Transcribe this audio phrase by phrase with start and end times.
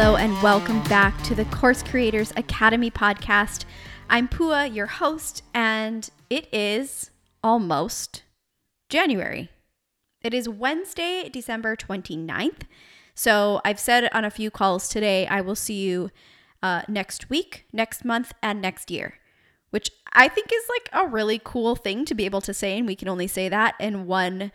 [0.00, 3.64] Hello, and welcome back to the Course Creators Academy podcast.
[4.08, 7.10] I'm Pua, your host, and it is
[7.42, 8.22] almost
[8.88, 9.50] January.
[10.22, 12.60] It is Wednesday, December 29th.
[13.16, 16.12] So I've said on a few calls today, I will see you
[16.62, 19.14] uh, next week, next month, and next year,
[19.70, 22.78] which I think is like a really cool thing to be able to say.
[22.78, 24.52] And we can only say that in one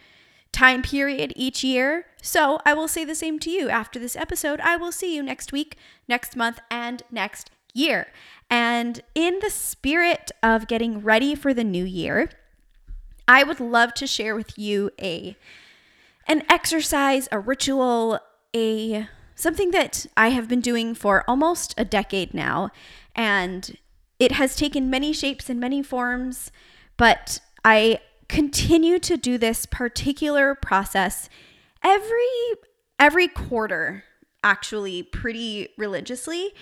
[0.54, 2.06] time period each year.
[2.26, 4.62] So I will say the same to you after this episode.
[4.62, 5.76] I will see you next week,
[6.08, 8.08] next month, and next year.
[8.50, 12.30] And in the spirit of getting ready for the new year,
[13.28, 15.36] I would love to share with you a
[16.26, 18.20] an exercise, a ritual,
[18.56, 22.70] a something that I have been doing for almost a decade now
[23.14, 23.78] and
[24.18, 26.54] it has taken many shapes and many forms,
[26.96, 28.00] but I
[28.30, 31.28] continue to do this particular process
[31.84, 32.60] every
[33.00, 34.04] every quarter
[34.44, 36.54] actually pretty religiously.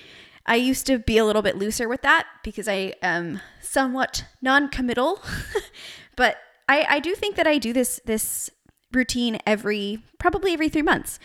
[0.45, 5.21] I used to be a little bit looser with that because I am somewhat non-committal,
[6.15, 8.49] but I, I do think that I do this this
[8.91, 11.19] routine every probably every three months,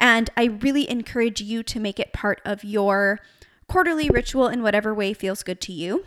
[0.00, 3.20] and I really encourage you to make it part of your
[3.68, 6.04] quarterly ritual in whatever way feels good to you.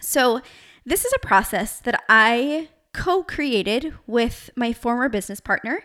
[0.00, 0.40] So,
[0.84, 5.82] this is a process that I co created with my former business partner.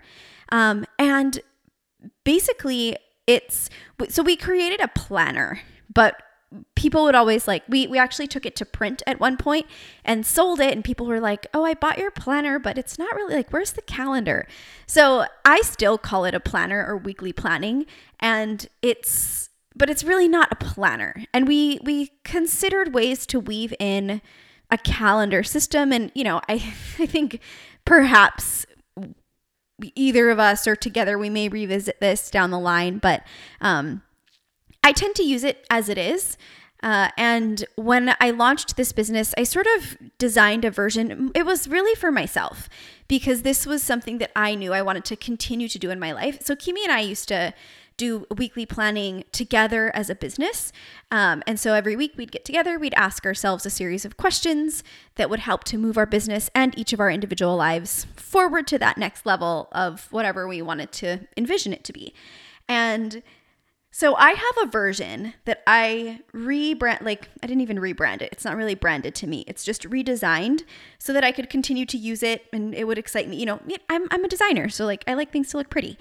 [0.52, 1.40] Um, and
[2.24, 2.98] basically,
[3.28, 3.70] it's
[4.10, 5.62] so we created a planner,
[5.94, 6.22] but
[6.76, 9.68] people would always like we we actually took it to print at one point
[10.04, 13.14] and sold it and people were like oh i bought your planner but it's not
[13.14, 14.48] really like where's the calendar
[14.88, 17.86] so i still call it a planner or weekly planning
[18.20, 23.72] and it's but it's really not a planner and we we considered ways to weave
[23.80, 24.20] in
[24.72, 25.92] a calendar system.
[25.92, 26.54] And, you know, I,
[27.00, 27.40] I think
[27.86, 28.66] perhaps
[29.96, 33.24] either of us or together we may revisit this down the line, but
[33.62, 34.02] um,
[34.84, 36.38] I tend to use it as it is.
[36.82, 41.32] Uh, and when I launched this business, I sort of designed a version.
[41.36, 42.70] It was really for myself
[43.10, 46.14] because this was something that I knew I wanted to continue to do in my
[46.14, 46.42] life.
[46.42, 47.54] So Kimi and I used to
[48.00, 50.72] do weekly planning together as a business.
[51.12, 54.84] Um, and so every week we'd get together, we'd ask ourselves a series of questions
[55.16, 58.80] that would help to move our business and each of our individual lives forward to
[58.80, 62.14] that next level of whatever we wanted to envision it to be.
[62.68, 63.22] And
[63.92, 68.30] so I have a version that I rebrand like I didn't even rebrand it.
[68.32, 69.44] It's not really branded to me.
[69.48, 70.64] It's just redesigned
[71.00, 73.38] so that I could continue to use it and it would excite me.
[73.38, 75.98] You know, I'm I'm a designer, so like I like things to look pretty.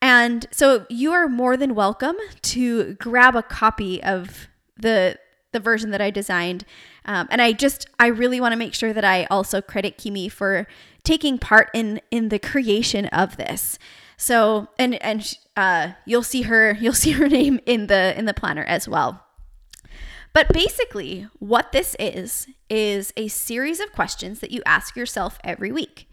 [0.00, 5.18] And so you are more than welcome to grab a copy of the
[5.52, 6.64] the version that I designed.
[7.04, 10.28] Um, and I just I really want to make sure that I also credit Kimi
[10.28, 10.66] for
[11.04, 13.78] taking part in in the creation of this.
[14.16, 18.34] So and and uh, you'll see her you'll see her name in the in the
[18.34, 19.24] planner as well.
[20.34, 25.72] But basically, what this is is a series of questions that you ask yourself every
[25.72, 26.07] week.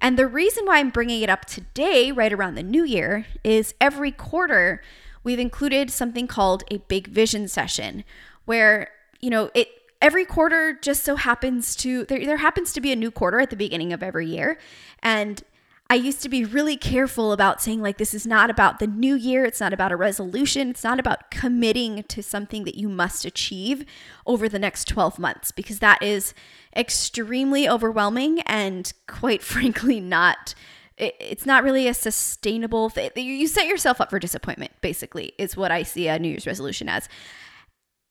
[0.00, 3.74] And the reason why I'm bringing it up today, right around the new year, is
[3.80, 4.82] every quarter
[5.24, 8.04] we've included something called a big vision session
[8.44, 9.68] where, you know, it
[10.00, 13.50] every quarter just so happens to there, there happens to be a new quarter at
[13.50, 14.58] the beginning of every year.
[15.02, 15.42] And
[15.90, 19.14] I used to be really careful about saying, like, this is not about the new
[19.14, 19.46] year.
[19.46, 20.68] It's not about a resolution.
[20.68, 23.86] It's not about committing to something that you must achieve
[24.26, 26.34] over the next 12 months, because that is
[26.76, 30.54] extremely overwhelming and, quite frankly, not.
[30.98, 33.10] It's not really a sustainable thing.
[33.14, 36.88] You set yourself up for disappointment, basically, is what I see a New Year's resolution
[36.90, 37.08] as.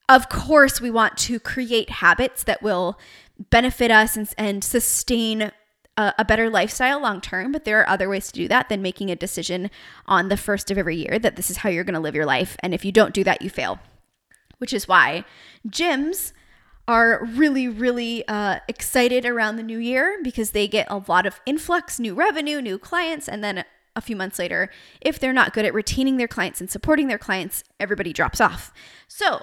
[0.08, 2.98] Of course, we want to create habits that will
[3.50, 5.52] benefit us and, and sustain
[5.98, 8.80] a, a better lifestyle long term, but there are other ways to do that than
[8.80, 9.70] making a decision
[10.06, 12.24] on the first of every year that this is how you're going to live your
[12.24, 12.56] life.
[12.60, 13.80] And if you don't do that, you fail,
[14.58, 15.24] which is why
[15.68, 16.32] gyms
[16.86, 21.40] are really, really uh, excited around the new year because they get a lot of
[21.44, 24.70] influx, new revenue, new clients, and then a few months later,
[25.00, 28.72] if they're not good at retaining their clients and supporting their clients, everybody drops off.
[29.08, 29.42] So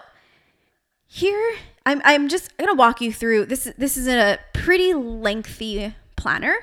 [1.05, 1.55] here,
[1.85, 3.71] I'm, I'm just gonna walk you through this.
[3.77, 5.93] This is a pretty lengthy
[6.25, 6.55] planner.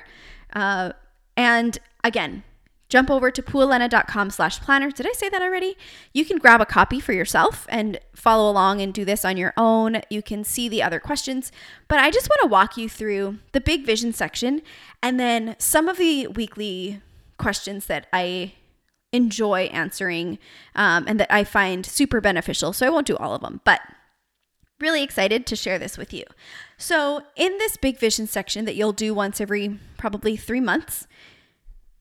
[0.51, 0.91] Uh,
[1.37, 2.43] and again,
[2.89, 4.91] jump over to pualena.com slash planner.
[4.91, 5.77] Did I say that already?
[6.11, 9.53] You can grab a copy for yourself and follow along and do this on your
[9.55, 10.01] own.
[10.09, 11.49] You can see the other questions,
[11.87, 14.61] but I just want to walk you through the big vision section
[15.01, 16.99] and then some of the weekly
[17.37, 18.55] questions that I
[19.13, 20.39] enjoy answering
[20.75, 22.73] um, and that I find super beneficial.
[22.73, 23.79] So I won't do all of them, but
[24.79, 26.23] really excited to share this with you.
[26.77, 31.07] So, in this big vision section that you'll do once every probably three months,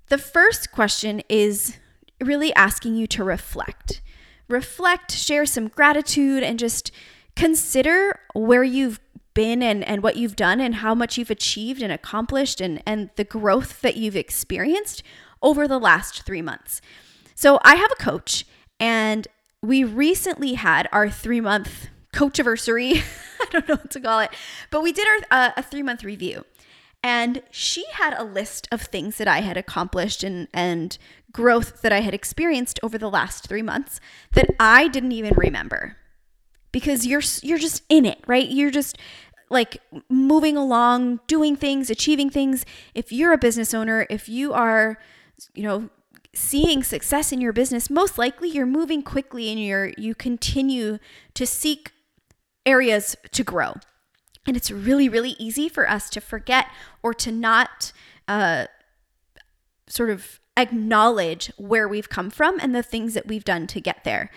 [0.09, 1.79] the first question is
[2.21, 4.03] really asking you to reflect.
[4.49, 6.91] reflect, share some gratitude, and just
[7.35, 9.01] consider where you've
[9.35, 13.11] been and, and what you've done and how much you've achieved and accomplished and, and
[13.17, 15.03] the growth that you've experienced
[15.43, 16.81] over the last three months.
[17.35, 18.45] So I have a coach
[18.79, 19.27] and
[19.63, 23.03] we recently had our three month coach anniversary.
[23.41, 24.31] I don't know what to call it,
[24.71, 26.45] but we did our uh, a three month review.
[27.05, 30.97] And she had a list of things that I had accomplished and, and
[31.33, 33.99] growth that I had experienced over the last three months
[34.35, 35.97] that I didn't even remember
[36.71, 38.49] because you're you're just in it, right?
[38.49, 38.99] You're just
[39.51, 39.79] like
[40.09, 42.65] moving along, doing things, achieving things.
[42.95, 44.99] If you're a business owner, if you are,
[45.55, 45.91] you know,
[46.35, 50.99] seeing success in your business, most likely you're moving quickly and you're you continue
[51.35, 51.93] to seek
[52.67, 53.75] areas to grow.
[54.47, 56.67] And it's really, really easy for us to forget
[57.03, 57.93] or to not
[58.27, 58.67] uh,
[59.87, 64.05] sort of acknowledge where we've come from and the things that we've done to get
[64.05, 64.31] there,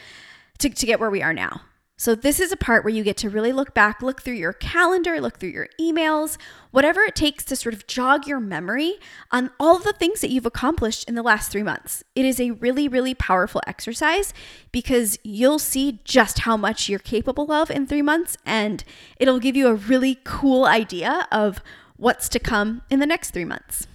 [0.59, 1.61] to, to get where we are now.
[1.97, 4.51] So, this is a part where you get to really look back, look through your
[4.51, 6.37] calendar, look through your emails,
[6.71, 8.95] whatever it takes to sort of jog your memory
[9.31, 12.03] on all the things that you've accomplished in the last three months.
[12.13, 14.33] It is a really, really powerful exercise
[14.73, 18.83] because you'll see just how much you're capable of in three months, and
[19.17, 21.61] it'll give you a really cool idea of
[21.95, 23.87] what's to come in the next three months.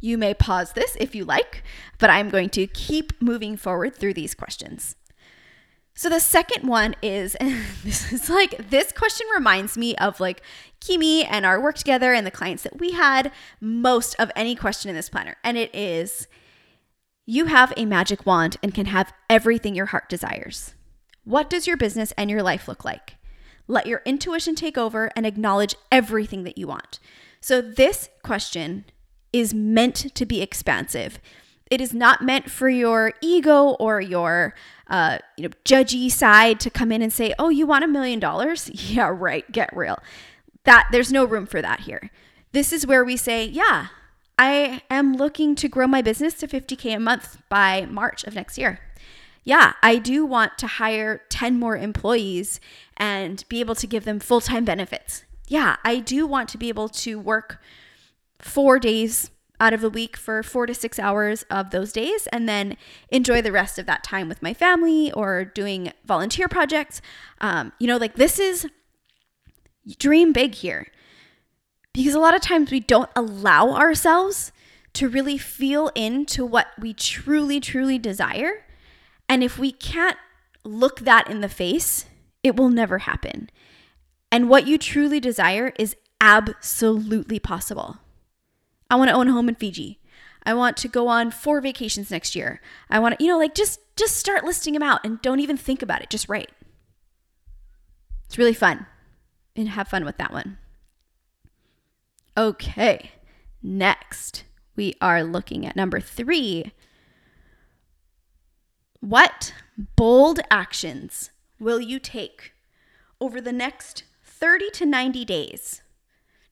[0.00, 1.62] You may pause this if you like,
[2.00, 4.96] but I'm going to keep moving forward through these questions.
[5.96, 7.36] So the second one is,
[7.84, 10.42] this is like, this question reminds me of like
[10.80, 13.30] Kimi and our work together and the clients that we had
[13.60, 15.36] most of any question in this planner.
[15.44, 16.26] And it is,
[17.26, 20.74] you have a magic wand and can have everything your heart desires.
[21.22, 23.16] What does your business and your life look like?
[23.66, 26.98] Let your intuition take over and acknowledge everything that you want.
[27.40, 28.84] So this question
[29.32, 31.18] is meant to be expansive.
[31.70, 34.54] It is not meant for your ego or your
[34.88, 38.20] uh, you know, judgy side to come in and say, "Oh, you want a million
[38.20, 38.70] dollars?
[38.74, 39.50] Yeah, right.
[39.50, 39.98] Get real."
[40.64, 42.10] That there's no room for that here.
[42.52, 43.88] This is where we say, "Yeah,
[44.38, 48.58] I am looking to grow my business to 50k a month by March of next
[48.58, 48.80] year."
[49.44, 52.60] Yeah, I do want to hire 10 more employees
[52.96, 55.24] and be able to give them full-time benefits.
[55.48, 57.60] Yeah, I do want to be able to work
[58.38, 59.30] 4 days
[59.60, 62.76] out of the week for four to six hours of those days and then
[63.10, 67.00] enjoy the rest of that time with my family or doing volunteer projects.
[67.40, 68.66] Um, you know, like this is
[69.98, 70.88] dream big here
[71.92, 74.50] because a lot of times we don't allow ourselves
[74.94, 78.64] to really feel into what we truly, truly desire.
[79.28, 80.16] And if we can't
[80.64, 82.06] look that in the face,
[82.42, 83.50] it will never happen.
[84.30, 87.98] And what you truly desire is absolutely possible.
[88.94, 89.98] I want to own a home in Fiji.
[90.46, 92.60] I want to go on four vacations next year.
[92.88, 95.56] I want to, you know, like just just start listing them out and don't even
[95.56, 96.10] think about it.
[96.10, 96.52] Just write.
[98.26, 98.86] It's really fun.
[99.56, 100.58] And have fun with that one.
[102.36, 103.10] Okay.
[103.60, 104.44] Next,
[104.76, 106.70] we are looking at number 3.
[109.00, 109.54] What
[109.96, 112.52] bold actions will you take
[113.20, 115.82] over the next 30 to 90 days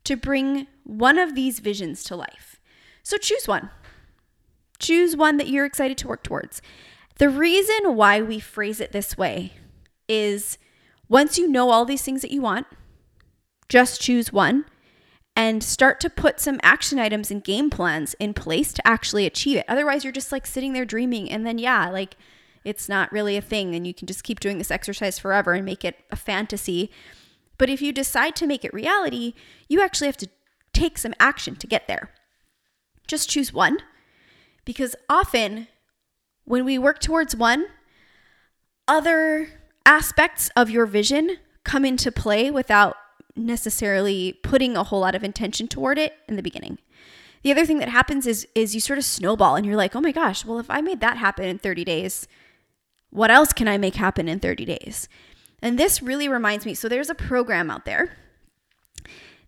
[0.04, 2.60] to bring one of these visions to life.
[3.02, 3.70] So choose one.
[4.78, 6.60] Choose one that you're excited to work towards.
[7.18, 9.52] The reason why we phrase it this way
[10.08, 10.58] is
[11.08, 12.66] once you know all these things that you want,
[13.68, 14.64] just choose one
[15.34, 19.56] and start to put some action items and game plans in place to actually achieve
[19.56, 19.64] it.
[19.68, 22.16] Otherwise, you're just like sitting there dreaming, and then, yeah, like
[22.64, 25.64] it's not really a thing, and you can just keep doing this exercise forever and
[25.64, 26.90] make it a fantasy
[27.62, 29.34] but if you decide to make it reality,
[29.68, 30.28] you actually have to
[30.72, 32.10] take some action to get there.
[33.06, 33.78] Just choose one
[34.64, 35.68] because often
[36.42, 37.66] when we work towards one,
[38.88, 42.96] other aspects of your vision come into play without
[43.36, 46.78] necessarily putting a whole lot of intention toward it in the beginning.
[47.44, 50.00] The other thing that happens is is you sort of snowball and you're like, "Oh
[50.00, 52.26] my gosh, well if I made that happen in 30 days,
[53.10, 55.08] what else can I make happen in 30 days?"
[55.62, 58.16] And this really reminds me so there's a program out there.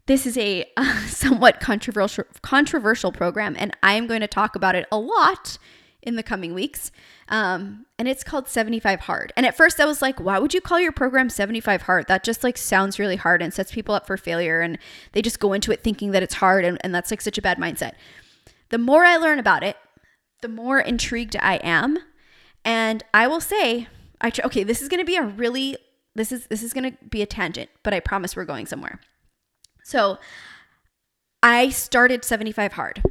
[0.07, 4.75] This is a uh, somewhat controversial controversial program, and I am going to talk about
[4.75, 5.59] it a lot
[6.05, 6.91] in the coming weeks.
[7.29, 9.33] Um, and it's called 75 Hard.
[9.37, 12.07] And at first I was like, why would you call your program 75 Hard?
[12.09, 14.61] That just like sounds really hard and sets people up for failure.
[14.61, 14.79] And
[15.13, 16.65] they just go into it thinking that it's hard.
[16.65, 17.93] And, and that's like such a bad mindset.
[18.69, 19.77] The more I learn about it,
[20.43, 21.99] the more intrigued I am.
[22.65, 23.89] And I will say,
[24.21, 25.77] I tr- okay, this is going to be a really
[26.15, 29.01] this is this is going to be a tangent, but I promise we're going somewhere.
[29.83, 30.19] So,
[31.43, 33.03] I started 75 hard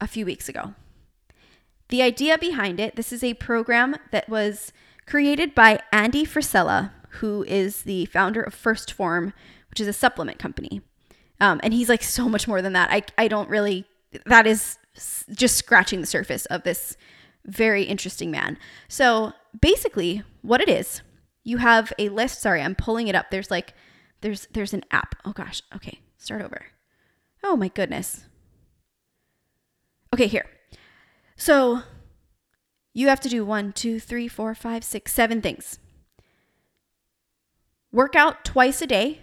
[0.00, 0.74] a few weeks ago.
[1.88, 4.72] The idea behind it this is a program that was
[5.06, 9.32] created by Andy Frisella, who is the founder of 1st Form,
[9.70, 10.80] which is a supplement company.
[11.40, 12.90] Um, and he's like so much more than that.
[12.90, 13.84] I, I don't really,
[14.26, 14.78] that is
[15.30, 16.96] just scratching the surface of this
[17.44, 18.56] very interesting man.
[18.88, 21.02] So basically, what it is,
[21.44, 22.40] you have a list.
[22.40, 23.30] Sorry, I'm pulling it up.
[23.30, 23.74] There's like,
[24.22, 25.14] there's there's an app.
[25.24, 25.62] Oh gosh.
[25.76, 26.66] Okay, start over.
[27.42, 28.24] Oh my goodness.
[30.12, 30.46] Okay, here.
[31.36, 31.82] So
[32.94, 35.78] you have to do one, two, three, four, five, six, seven things.
[37.92, 39.20] Work out twice a day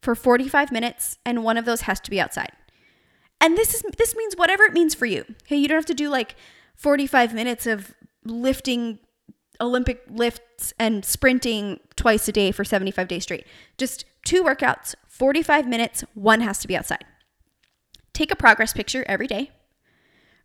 [0.00, 2.52] for 45 minutes, and one of those has to be outside.
[3.40, 5.24] And this is this means whatever it means for you.
[5.42, 6.36] Okay, you don't have to do like
[6.76, 8.98] 45 minutes of lifting
[9.60, 13.46] Olympic lifts and sprinting twice a day for 75 days straight.
[13.78, 17.04] Just two workouts, 45 minutes, one has to be outside.
[18.12, 19.50] Take a progress picture every day.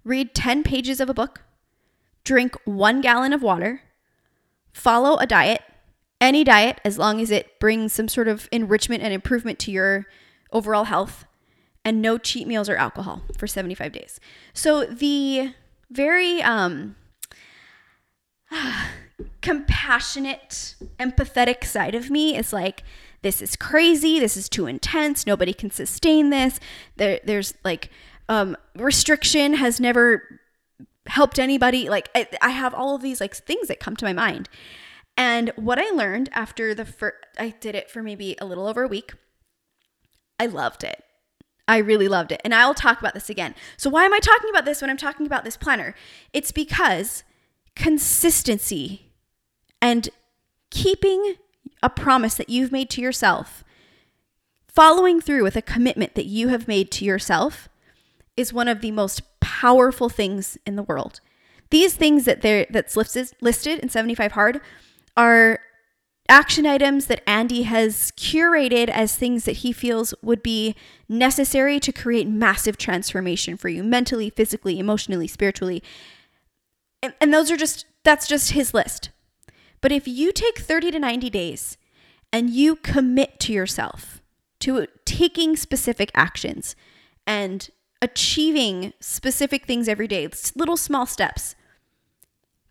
[0.04, 1.44] Read 10 pages of a book.
[2.24, 3.82] Drink one gallon of water.
[4.74, 5.62] Follow a diet,
[6.22, 10.06] any diet, as long as it brings some sort of enrichment and improvement to your
[10.52, 11.26] overall health.
[11.86, 14.20] And no cheat meals or alcohol for 75 days.
[14.54, 15.54] So the
[15.90, 16.96] very um,
[19.42, 22.84] compassionate, empathetic side of me is like,
[23.22, 24.20] this is crazy.
[24.20, 25.26] This is too intense.
[25.26, 26.60] Nobody can sustain this.
[26.96, 27.90] There, there's like
[28.30, 30.40] um, restriction has never
[31.08, 31.90] helped anybody.
[31.90, 34.48] Like I, I have all of these like things that come to my mind.
[35.18, 38.84] And what I learned after the first, I did it for maybe a little over
[38.84, 39.14] a week.
[40.40, 41.04] I loved it.
[41.68, 42.42] I really loved it.
[42.46, 43.54] And I'll talk about this again.
[43.76, 45.94] So, why am I talking about this when I'm talking about this planner?
[46.32, 47.24] It's because
[47.80, 49.10] consistency
[49.82, 50.10] and
[50.70, 51.36] keeping
[51.82, 53.64] a promise that you've made to yourself,
[54.68, 57.70] following through with a commitment that you have made to yourself
[58.36, 61.22] is one of the most powerful things in the world.
[61.70, 64.60] These things that there that's listed listed in 75 hard
[65.16, 65.60] are
[66.28, 70.76] action items that Andy has curated as things that he feels would be
[71.08, 75.82] necessary to create massive transformation for you mentally, physically, emotionally, spiritually.
[77.02, 79.10] And, and those are just that's just his list.
[79.82, 81.78] But if you take 30 to 90 days
[82.34, 84.22] and you commit to yourself
[84.62, 86.76] to taking specific actions
[87.26, 87.70] and
[88.02, 91.56] achieving specific things every day, little small steps,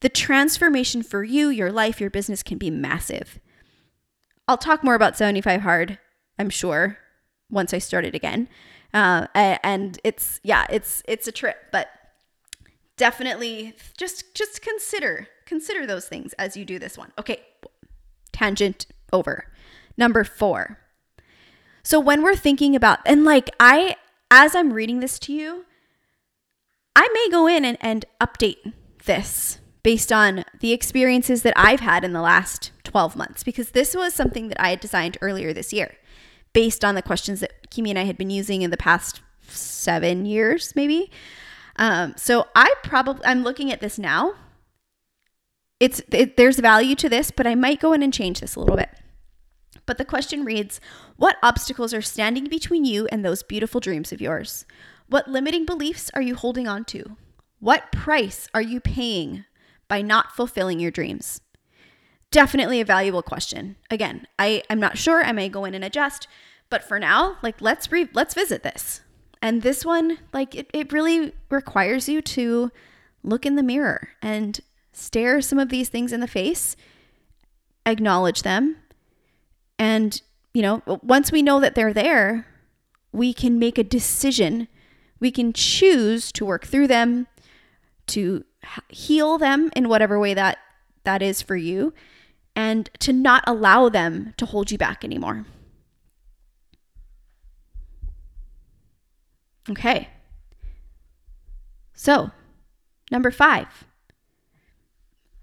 [0.01, 3.41] the transformation for you, your life, your business can be massive.
[4.47, 5.99] I'll talk more about 75 Hard,
[6.39, 6.99] I'm sure,
[7.51, 8.49] once I start it again.
[8.95, 11.89] Uh, and it's yeah, it's it's a trip, but
[12.99, 17.13] definitely just just consider consider those things as you do this one.
[17.19, 17.41] Okay,
[18.33, 19.47] tangent over.
[19.97, 20.79] Number 4.
[21.83, 23.97] So when we're thinking about and like I
[24.31, 25.65] as I'm reading this to you,
[26.95, 28.75] I may go in and, and update
[29.05, 33.95] this based on the experiences that I've had in the last 12 months because this
[33.95, 35.97] was something that I had designed earlier this year
[36.53, 40.27] based on the questions that Kimi and I had been using in the past 7
[40.27, 41.11] years maybe.
[41.79, 44.35] Um, so I probably I'm looking at this now.
[45.81, 48.61] It's it, there's value to this, but I might go in and change this a
[48.61, 48.91] little bit.
[49.87, 50.81] But the question reads,
[51.17, 54.67] what obstacles are standing between you and those beautiful dreams of yours?
[55.09, 57.17] What limiting beliefs are you holding on to?
[57.61, 59.45] What price are you paying
[59.89, 61.41] by not fulfilling your dreams?
[62.31, 63.77] Definitely a valuable question.
[63.91, 65.25] Again, I, I'm not sure.
[65.25, 66.29] I may go in and adjust,
[66.69, 69.01] but for now, like let's re- let's visit this.
[69.41, 72.71] And this one, like, it, it really requires you to
[73.23, 74.61] look in the mirror and
[74.93, 76.77] stare some of these things in the face,
[77.87, 78.77] acknowledge them.
[79.79, 80.21] And,
[80.53, 82.47] you know, once we know that they're there,
[83.13, 84.69] we can make a decision.
[85.21, 87.29] We can choose to work through them,
[88.09, 88.45] to
[88.89, 90.59] heal them in whatever way that
[91.05, 91.95] that is for you,
[92.57, 95.47] and to not allow them to hold you back anymore.
[99.71, 100.09] Okay.
[101.95, 102.31] So,
[103.11, 103.85] number five.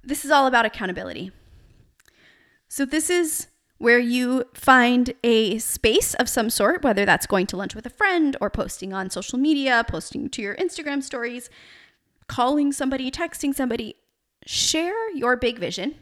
[0.03, 1.31] This is all about accountability.
[2.67, 7.57] So, this is where you find a space of some sort, whether that's going to
[7.57, 11.49] lunch with a friend or posting on social media, posting to your Instagram stories,
[12.27, 13.95] calling somebody, texting somebody.
[14.45, 15.95] Share your big vision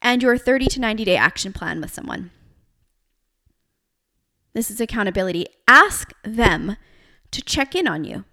[0.00, 2.30] and your 30 to 90 day action plan with someone.
[4.54, 5.46] This is accountability.
[5.66, 6.76] Ask them
[7.30, 8.24] to check in on you.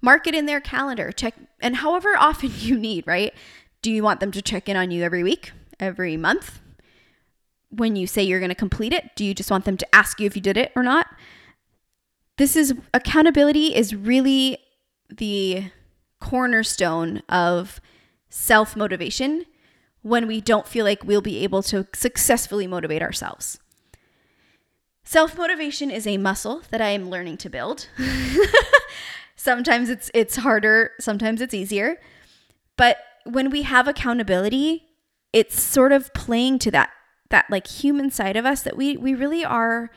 [0.00, 1.10] Mark it in their calendar.
[1.12, 3.34] Check and however often you need, right?
[3.82, 6.60] Do you want them to check in on you every week, every month?
[7.70, 10.20] When you say you're going to complete it, do you just want them to ask
[10.20, 11.06] you if you did it or not?
[12.38, 14.58] This is accountability is really
[15.10, 15.70] the
[16.20, 17.80] cornerstone of
[18.30, 19.44] self motivation
[20.02, 23.58] when we don't feel like we'll be able to successfully motivate ourselves.
[25.08, 27.88] Self motivation is a muscle that I am learning to build.
[29.36, 31.98] sometimes it's it's harder, sometimes it's easier.
[32.76, 34.84] But when we have accountability,
[35.32, 36.90] it's sort of playing to that
[37.30, 39.88] that like human side of us that we we really are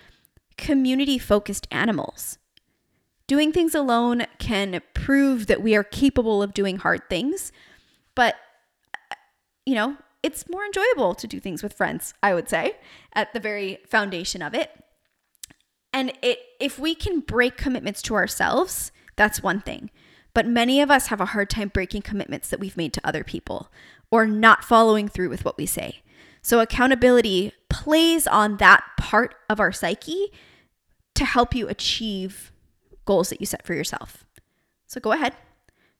[0.56, 2.38] community focused animals.
[3.28, 7.52] Doing things alone can prove that we are capable of doing hard things,
[8.16, 8.36] but
[9.12, 9.16] uh,
[9.66, 12.78] you know, it's more enjoyable to do things with friends, I would say,
[13.12, 14.72] at the very foundation of it.
[15.94, 19.90] And it if we can break commitments to ourselves, that's one thing.
[20.34, 23.24] But many of us have a hard time breaking commitments that we've made to other
[23.24, 23.70] people
[24.10, 26.02] or not following through with what we say.
[26.42, 30.32] So accountability plays on that part of our psyche
[31.16, 32.52] to help you achieve
[33.06, 34.26] goals that you set for yourself.
[34.88, 35.34] So go ahead,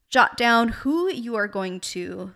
[0.08, 2.34] jot down who you are going to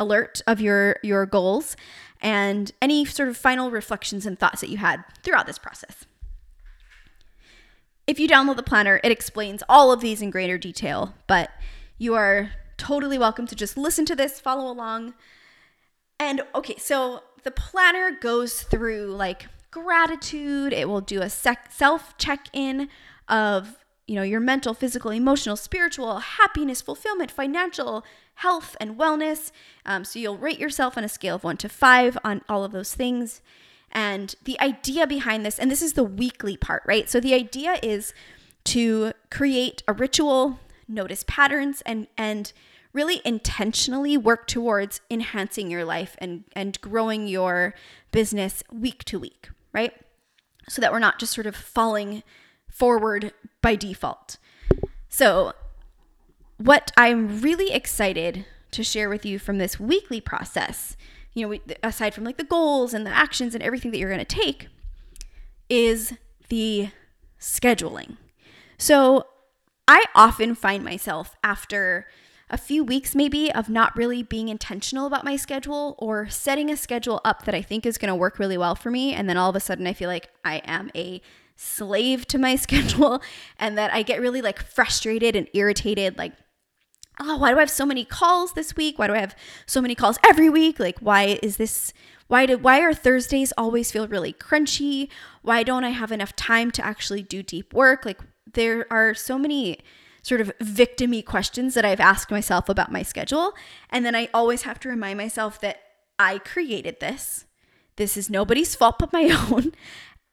[0.00, 1.76] alert of your your goals
[2.20, 6.06] and any sort of final reflections and thoughts that you had throughout this process.
[8.08, 11.50] If you download the planner, it explains all of these in greater detail, but
[11.98, 15.12] you are totally welcome to just listen to this, follow along.
[16.18, 22.16] And okay, so the planner goes through like gratitude, it will do a sec- self
[22.16, 22.88] check in
[23.28, 29.52] of you know your mental physical emotional spiritual happiness fulfillment financial health and wellness.
[29.84, 32.72] Um, so you'll rate yourself on a scale of one to five on all of
[32.72, 33.42] those things
[33.92, 37.78] and the idea behind this and this is the weekly part right so the idea
[37.82, 38.12] is
[38.64, 42.52] to create a ritual notice patterns and and
[42.92, 47.74] really intentionally work towards enhancing your life and and growing your
[48.12, 49.92] business week to week right
[50.68, 52.22] so that we're not just sort of falling
[52.68, 53.32] forward
[53.62, 54.36] by default.
[55.08, 55.52] So,
[56.58, 60.96] what I'm really excited to share with you from this weekly process,
[61.38, 64.24] you know, aside from like the goals and the actions and everything that you're going
[64.24, 64.68] to take,
[65.68, 66.14] is
[66.48, 66.90] the
[67.40, 68.16] scheduling.
[68.76, 69.26] So,
[69.86, 72.06] I often find myself after
[72.50, 76.76] a few weeks maybe of not really being intentional about my schedule or setting a
[76.76, 79.36] schedule up that I think is going to work really well for me and then
[79.36, 81.20] all of a sudden I feel like I am a
[81.56, 83.22] slave to my schedule
[83.58, 86.32] and that I get really like frustrated and irritated like
[87.20, 88.98] oh why do I have so many calls this week?
[88.98, 90.78] Why do I have so many calls every week?
[90.78, 91.92] Like why is this
[92.28, 95.08] why do why are Thursdays always feel really crunchy?
[95.42, 98.04] Why don't I have enough time to actually do deep work?
[98.04, 98.20] Like
[98.52, 99.78] there are so many
[100.22, 103.54] sort of victimy questions that I've asked myself about my schedule
[103.90, 105.80] and then I always have to remind myself that
[106.18, 107.46] I created this.
[107.96, 109.72] This is nobody's fault but my own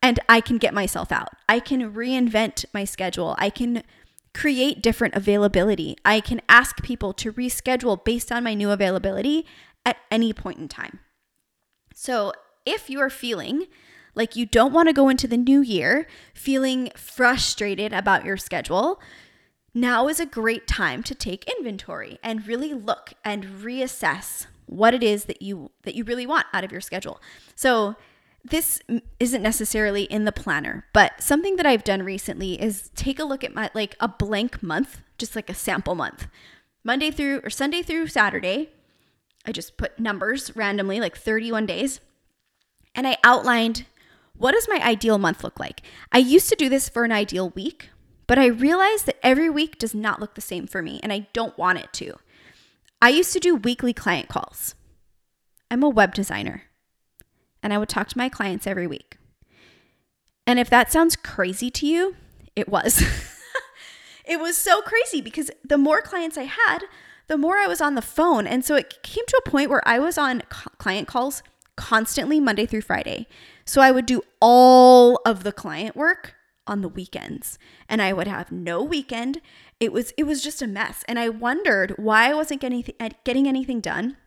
[0.02, 1.30] and I can get myself out.
[1.50, 3.36] I can reinvent my schedule.
[3.40, 3.82] I can
[4.36, 5.96] create different availability.
[6.04, 9.46] I can ask people to reschedule based on my new availability
[9.86, 11.00] at any point in time.
[11.94, 12.34] So,
[12.66, 13.68] if you are feeling
[14.14, 19.00] like you don't want to go into the new year feeling frustrated about your schedule,
[19.74, 25.04] now is a great time to take inventory and really look and reassess what it
[25.04, 27.22] is that you that you really want out of your schedule.
[27.56, 27.96] So,
[28.46, 28.80] this
[29.20, 33.44] isn't necessarily in the planner, but something that I've done recently is take a look
[33.44, 36.28] at my like a blank month, just like a sample month.
[36.84, 38.70] Monday through or Sunday through Saturday.
[39.48, 42.00] I just put numbers randomly, like 31 days.
[42.94, 43.86] And I outlined
[44.38, 45.82] what does my ideal month look like?
[46.12, 47.90] I used to do this for an ideal week,
[48.28, 51.28] but I realized that every week does not look the same for me, and I
[51.32, 52.16] don't want it to.
[53.02, 54.76] I used to do weekly client calls.
[55.72, 56.65] I'm a web designer
[57.66, 59.18] and I would talk to my clients every week.
[60.46, 62.16] And if that sounds crazy to you,
[62.56, 63.02] it was.
[64.26, 66.84] it was so crazy because the more clients I had,
[67.26, 68.46] the more I was on the phone.
[68.46, 70.44] And so it came to a point where I was on
[70.78, 71.42] client calls
[71.76, 73.26] constantly Monday through Friday.
[73.66, 76.36] So I would do all of the client work
[76.68, 77.58] on the weekends
[77.90, 79.42] and I would have no weekend.
[79.80, 82.86] It was it was just a mess and I wondered why I wasn't getting
[83.24, 84.18] getting anything done.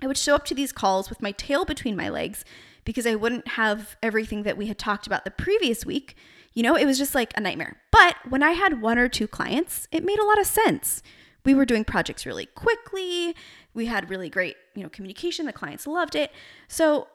[0.00, 2.44] I would show up to these calls with my tail between my legs
[2.86, 6.16] because I wouldn't have everything that we had talked about the previous week.
[6.54, 7.76] You know, it was just like a nightmare.
[7.92, 11.02] But when I had one or two clients, it made a lot of sense.
[11.44, 13.36] We were doing projects really quickly.
[13.74, 15.44] We had really great, you know, communication.
[15.44, 16.30] The clients loved it.
[16.68, 17.08] So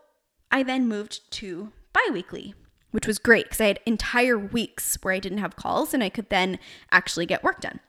[0.51, 2.53] I then moved to biweekly,
[2.91, 6.09] which was great because I had entire weeks where I didn't have calls and I
[6.09, 6.59] could then
[6.91, 7.79] actually get work done.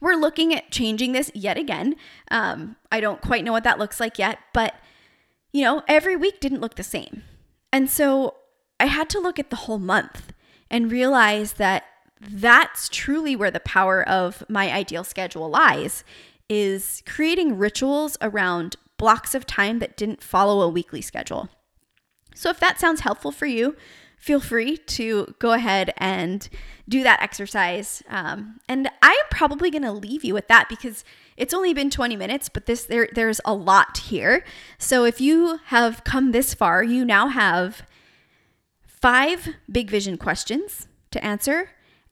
[0.00, 1.94] We're looking at changing this yet again.
[2.28, 4.74] Um, I don't quite know what that looks like yet, but
[5.52, 7.22] you know, every week didn't look the same.
[7.72, 8.36] And so
[8.80, 10.32] I had to look at the whole month
[10.70, 11.84] and realize that
[12.20, 16.04] that's truly where the power of my ideal schedule lies
[16.48, 21.48] is creating rituals around blocks of time that didn't follow a weekly schedule.
[22.34, 23.76] So if that sounds helpful for you,
[24.22, 26.48] feel free to go ahead and
[26.88, 28.04] do that exercise.
[28.08, 31.04] Um, and I'm probably going to leave you with that because
[31.36, 34.44] it's only been 20 minutes, but this there there's a lot here.
[34.78, 37.82] So if you have come this far, you now have
[38.86, 41.70] five big vision questions to answer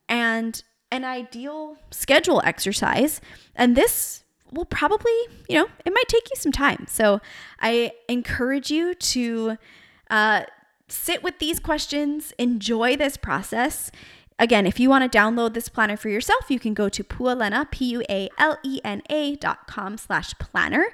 [0.08, 3.20] and an ideal schedule exercise.
[3.54, 5.14] And this will probably,
[5.48, 6.86] you know, it might take you some time.
[6.88, 7.20] So
[7.60, 9.56] I encourage you to
[10.10, 10.42] uh,
[10.90, 13.90] sit with these questions, enjoy this process.
[14.38, 17.68] Again, if you want to download this planner for yourself, you can go to pualena,
[17.70, 20.86] P-U-A-L-E-N-A dot com slash planner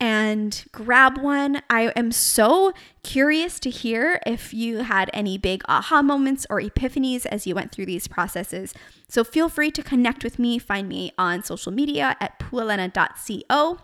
[0.00, 1.62] and grab one.
[1.68, 2.72] I am so
[3.02, 7.70] curious to hear if you had any big aha moments or epiphanies as you went
[7.70, 8.74] through these processes.
[9.08, 10.58] So feel free to connect with me.
[10.58, 13.78] Find me on social media at pualena.co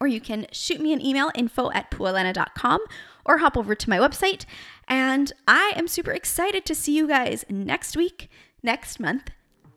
[0.00, 2.80] or you can shoot me an email info at pualena.com
[3.28, 4.46] or hop over to my website.
[4.88, 8.28] And I am super excited to see you guys next week,
[8.62, 9.30] next month,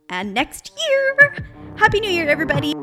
[0.09, 1.45] and next year.
[1.75, 2.73] Happy New Year, everybody!